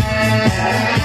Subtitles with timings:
[0.00, 0.99] Música